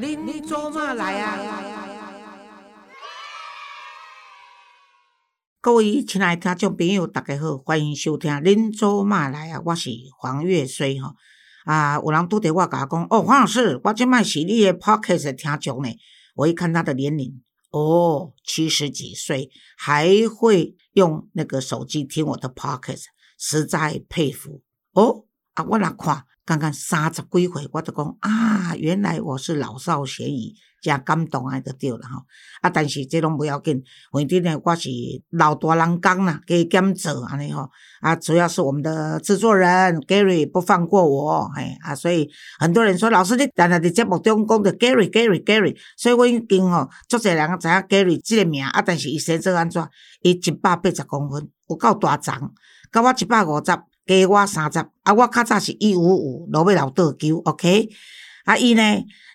[0.00, 1.36] 您做嘛来啊？
[5.60, 11.16] 各位亲爱的听众朋友，大家好，欢迎收听《恁做嘛来啊》，我是黄月水吼。
[11.64, 15.90] 啊，有人拄着我甲我讲，哦，黄老师，我即摆是你的 podcast 听众呢。
[16.36, 24.62] 我一看他的年龄，哦，七十几岁，还会用那个手机听我的 podcast，实在佩服。
[24.92, 26.24] 哦，啊，我来看。
[26.48, 32.24] 刚刚三十几岁，我就讲啊，原来我是老少咸宜，真感动啊，就对了吼。
[32.62, 34.88] 啊，但是这拢不要紧，反正呢，我是
[35.28, 37.68] 老大人讲啦，加减做安尼吼。
[38.00, 42.26] 啊，主要是我们的制作人 Gary 不放过我，嘿啊，所以
[42.58, 49.86] 很多人说老师你常常伫节目中讲的 Gary Gary Gary，所以我已经吼，足侪人知影 Gary 这个名啊，但是伊生做安怎？
[50.22, 52.54] 伊一百八十公分，有够大长，
[52.90, 53.78] 甲我一百五十。
[54.08, 57.90] 加我三十，啊，我较早是一五五，落尾老倒球，OK。
[58.46, 58.82] 啊，伊呢，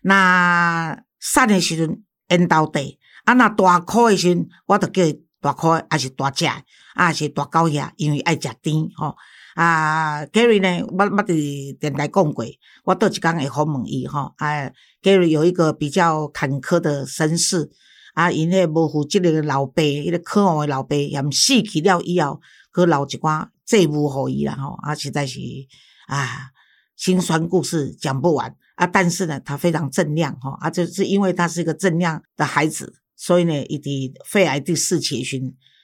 [0.02, 6.48] 那瘦的时阵缘投地，啊，那大块的时阵，我着叫伊大箍诶，还是大只，
[6.96, 9.16] 啊，是大狗遐，因为爱食甜吼。
[9.54, 12.44] 啊，Gary 呢，我我伫电台讲过，
[12.86, 14.34] 我倒一工会访问伊吼。
[14.38, 14.72] 啊
[15.04, 17.70] ，Gary 有一个比较坎坷的身世，
[18.16, 22.42] 啊，因迄无负责个老爸，迄个可恶的老爸，嫌死去了以后，
[22.74, 23.50] 佮留一寡。
[23.74, 25.40] 债务后遗啦吼，啊实在是
[26.06, 26.52] 啊，
[26.96, 28.86] 心酸故事讲不完啊。
[28.86, 35.42] 但是呢，他非常正量吼，啊，就是因为他是一个正量的孩子，所以呢，伊伫肺癌第四期时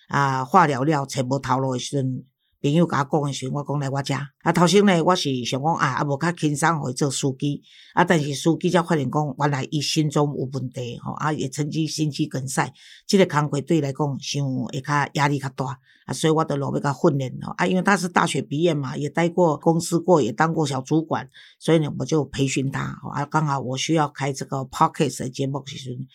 [0.10, 2.24] 啊，化疗了全部逃落的时阵。
[2.62, 4.14] 朋友甲我讲诶时，我讲来我遮。
[4.42, 7.62] 啊，头先呢，我是想讲啊，啊无较轻松互伊做司机。
[7.94, 12.70] 啊，但是司机才发现讲，原来伊心中有问题吼，啊，也曾经心肌梗塞。
[13.08, 15.80] 即个工作对来讲，伤会较压力较大。
[16.06, 17.54] 啊，所以我得落尾甲训练咯。
[17.58, 21.30] 啊，因为他是大学毕业嘛，也待过公司过，也当过小主管，
[21.60, 22.94] 所以呢，我就培训他。
[23.14, 26.08] 啊，刚好我需要开这个 podcast 的节目时阵。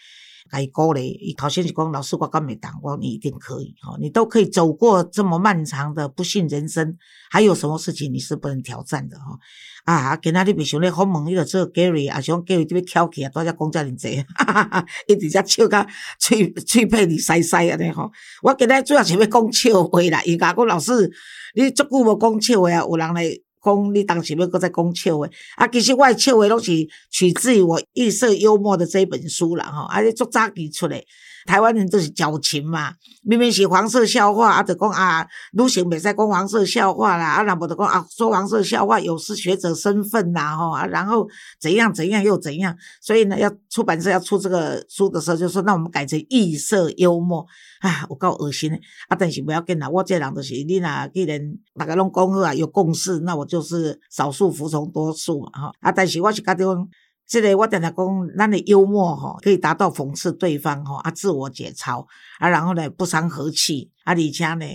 [0.60, 6.96] 伊鼓励，伊头先是讲老师，我敢袂当，我你一定可以，吼，你都可以走过这么漫长的不进人生，
[7.30, 9.38] 还有什么事情你是不能挑战的，哈
[9.84, 10.16] 啊！
[10.16, 14.86] 今仔日袂想咧访问迄个做 Gary，啊想 Gary 这边翘起啊，大家讲遮尔济，哈哈哈！
[15.06, 15.86] 一直只笑甲
[16.18, 18.10] 喙喙皮里塞塞安尼吼。
[18.42, 21.08] 我今仔主要是要讲笑话啦，伊甲讲老师，
[21.54, 23.43] 你足久无讲笑话啊，有人来。
[23.64, 25.26] 讲你当时要搁再讲笑话，
[25.56, 26.72] 啊，其实我的笑话拢是
[27.10, 31.02] 取自于我《异色幽默》的这一本书啦，吼，啊，你做早期出来。
[31.46, 40.70] 台湾人都是矫情嘛，明明是黄色笑话，啊，就讲啊，女性袂使讲黄色笑话啦，啊，那无就讲啊，说黄色笑话有失学者身份呐，吼。
[40.70, 41.28] 啊，然后
[41.60, 47.46] 怎样怎样又怎样，所以呢，要出版社要出这个书的时候，就说那我们改成异色幽默，
[47.80, 48.76] 啊，我够恶心的，
[49.08, 51.38] 啊，但是不要紧啦，我这人就是你呐，既然
[51.74, 56.88] 大家拢讲好啊，有共识，那我就就是少数服从多数嘛，哈，啊，但是我是觉得讲。
[57.26, 62.04] 这个我常常讲，咱的幽默哈，可以达到讽刺对方哈，啊，自我解嘲
[62.38, 64.66] 啊，然后呢，不伤和气啊，而且呢，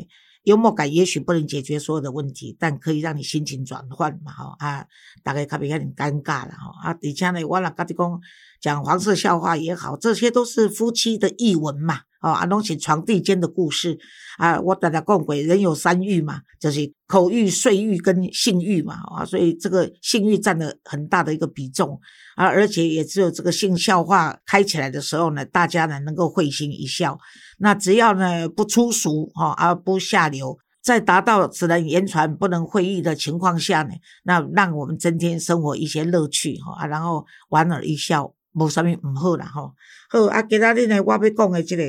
[0.46, 4.86] 幽默感也许不能解决所有的问题，但可以让你心情转换嘛，哈啊，
[5.24, 8.20] 大概较别有点尴尬了哈啊，而且呢，我若甲你讲
[8.60, 12.00] 讲黄色笑话也好，这些都是夫妻的译文嘛。
[12.22, 13.98] 哦，啊，拢是床地间的故事
[14.38, 14.60] 啊！
[14.60, 21.98] 我大家讲过，人有三欲嘛，就是口欲、睡欲跟性欲嘛，啊，所以这个性欲占了很大的一个比重
[22.36, 27.18] 啊，而且也只有这个性笑话开起来的时候呢，大家呢能够会心一笑。
[27.60, 33.92] 那只要呢不粗俗哈，而不下流，在达到只能言传不能会意的情况下呢，
[34.24, 38.34] 那让我们增添生活一些乐趣哈，然后莞尔一笑。
[38.60, 39.74] 无啥物毋好啦吼，
[40.10, 40.42] 好啊！
[40.42, 41.84] 今仔日呢，我要讲的这个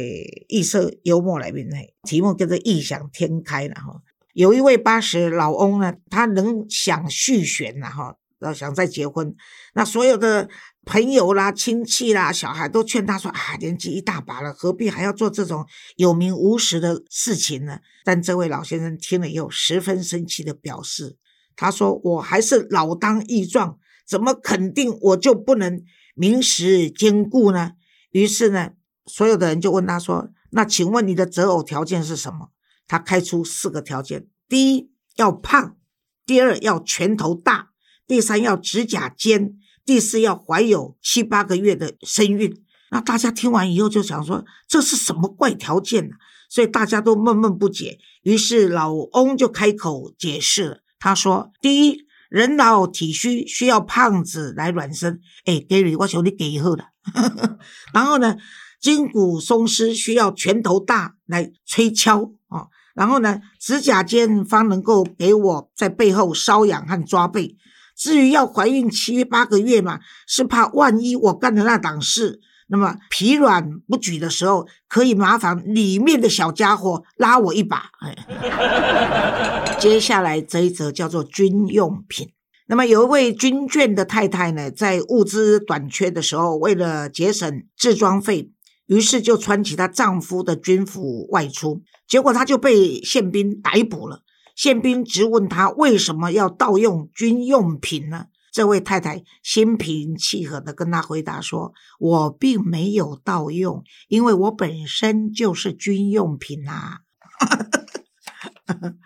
[0.46, 4.00] 异色幽默里面呢，题目叫做异想天开啦吼。
[4.34, 9.34] 有一位八十老翁呢，他能想续弦啦吼，要想再结婚，
[9.74, 10.48] 那所有的
[10.84, 15.66] 朋友啦、亲戚啦、小孩都劝他说啊，年纪一大把了，何必还要做这种
[15.96, 17.80] 有名无实的事情呢？
[18.04, 21.16] 但这位老先生听了以后，十分生气的表示，
[21.56, 25.82] 他说：“我还是老当益壮，怎么肯定我就不能？”
[26.20, 27.72] 名实兼顾呢？
[28.10, 28.72] 于是呢，
[29.06, 32.50] 所有的人就问他说：“那请问你的择偶条件是什么？”
[32.86, 35.78] 他开出四个条件：第一要胖，
[36.26, 37.70] 第二要拳头大，
[38.06, 39.54] 第三要指甲尖，
[39.86, 42.54] 第四要怀有七八个月的身孕。
[42.90, 46.16] 那大家听完以后就想说：“这是什么怪条件呢？”
[46.50, 47.98] 所以大家都闷闷不解。
[48.24, 55.20] 于是老翁就开口解释了，他说：“第一。”人老体虚，需要胖子来暖身。
[55.44, 56.84] 哎，Gary，我求你给好了。
[57.92, 58.36] 然后呢，
[58.80, 62.68] 筋骨松弛，需要拳头大来吹敲啊。
[62.94, 67.56] 然后呢，指甲尖方能够给我在背后搔痒和抓背。
[67.96, 72.40] 至于要怀孕七八个月嘛，是怕万一我干的那档事，
[72.70, 77.90] 那么疲软不举的时候，可以麻烦里面的小家伙拉我一把。
[78.00, 82.30] 哎，接下来这一则叫做军用品。
[82.68, 88.52] 那么有一位军眷的太太呢，在物资短缺的时候，为了节省制装费，
[88.86, 94.22] 于是就穿起她丈夫的军服外出，结果她就被宪兵逮捕了。
[94.54, 98.26] 宪兵质问她为什么要盗用军用品呢？
[98.52, 107.00] 这位太太心平气和的跟他回答说：“我并没有盗用，因为我本身就是军用品啊。”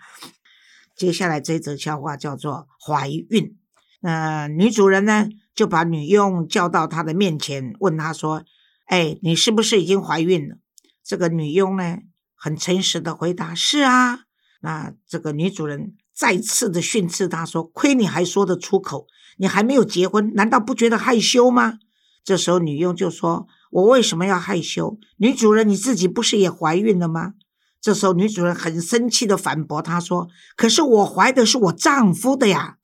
[0.97, 3.57] 接下来这则笑话叫做怀孕。
[4.01, 8.43] 呃，女主人呢就把女佣叫到她的面前，问她说
[8.87, 10.57] ：“哎，你是不是已经怀孕了？”
[11.03, 11.97] 这个女佣呢
[12.33, 14.24] 很诚实的回答：“是啊。”
[14.65, 19.05] 那这个女主人再次的训斥他说：“亏你还说得出口，
[19.37, 21.77] 你还没有结婚，难道不觉得害羞吗？”
[22.25, 24.97] 这时候女佣就说：“我为什么要害羞？
[25.17, 27.33] 女主人你自己不是也怀孕了吗？”
[27.79, 30.27] 这时候女主人很生气的反驳他说
[30.57, 32.77] ：“可是我怀的是我丈夫的呀！”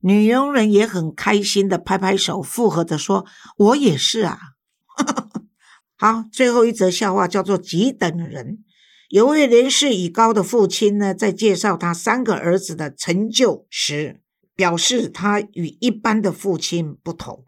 [0.00, 3.26] 女佣人也很开心的拍拍手附和着说
[3.58, 4.38] ：“我也是啊。
[5.94, 8.64] ”好，最后一则笑话叫做“几等人”。
[9.08, 14.20] 有位年事已高的父亲呢，在介绍他三个儿子的成就时，
[14.54, 17.46] 表示他与一般的父亲不同。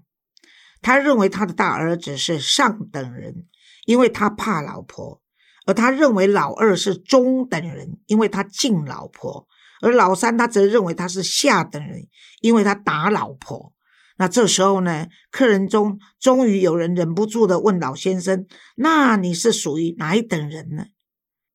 [0.80, 3.44] 他认为他的大儿子是上等人，
[3.84, 5.20] 因为他怕老婆；
[5.66, 9.46] 而他认为老二是中等人，因为他敬老婆；
[9.82, 12.08] 而老三他则认为他是下等人，
[12.40, 13.74] 因为他打老婆。
[14.16, 18.46] 那这时候呢，客人中终于有人忍不住的问老先生
[18.76, 20.86] ：“那你是属于哪一等人呢？”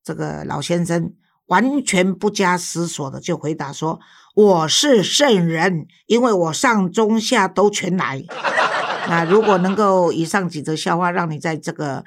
[0.05, 1.15] 这个老先生
[1.47, 3.99] 完全不加思索的就回答说
[4.35, 8.23] ：“我是圣人，因为我上中下都全来。
[9.09, 12.05] ”那如果能够以上几则笑话让你在这个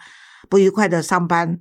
[0.49, 1.59] 不愉快的上班，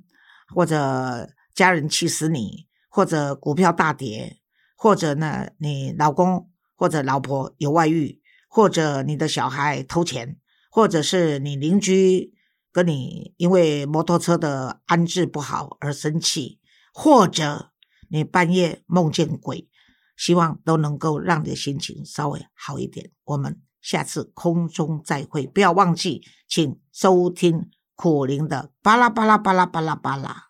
[0.54, 4.36] 或者家人气死你，或者股票大跌，
[4.76, 10.36] 或者呢你老公或者老婆有外遇，或者你的小孩偷钱，
[10.70, 12.37] 或者是你邻居。
[12.72, 16.60] 跟你因为摩托车的安置不好而生气，
[16.92, 17.72] 或者
[18.08, 19.68] 你半夜梦见鬼，
[20.16, 23.10] 希望都能够让你的心情稍微好一点。
[23.24, 30.47] 我们下次空中再会，不要忘记，请收听苦灵的巴拉巴拉巴拉巴拉巴拉。